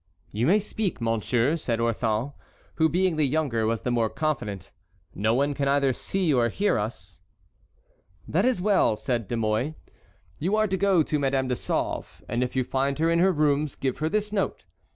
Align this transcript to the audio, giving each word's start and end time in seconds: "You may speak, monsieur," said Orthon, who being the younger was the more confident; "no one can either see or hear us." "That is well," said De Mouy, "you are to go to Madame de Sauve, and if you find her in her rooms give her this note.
"You 0.31 0.47
may 0.47 0.57
speak, 0.57 0.99
monsieur," 0.99 1.55
said 1.57 1.77
Orthon, 1.79 2.33
who 2.77 2.89
being 2.89 3.17
the 3.17 3.27
younger 3.27 3.67
was 3.67 3.81
the 3.81 3.91
more 3.91 4.09
confident; 4.09 4.71
"no 5.13 5.35
one 5.35 5.53
can 5.53 5.67
either 5.67 5.93
see 5.93 6.33
or 6.33 6.49
hear 6.49 6.79
us." 6.79 7.19
"That 8.27 8.43
is 8.43 8.59
well," 8.59 8.95
said 8.95 9.27
De 9.27 9.37
Mouy, 9.37 9.75
"you 10.39 10.55
are 10.55 10.65
to 10.67 10.75
go 10.75 11.03
to 11.03 11.19
Madame 11.19 11.49
de 11.49 11.55
Sauve, 11.55 12.23
and 12.27 12.43
if 12.43 12.55
you 12.55 12.63
find 12.63 12.97
her 12.97 13.11
in 13.11 13.19
her 13.19 13.31
rooms 13.31 13.75
give 13.75 13.99
her 13.99 14.09
this 14.09 14.33
note. 14.33 14.65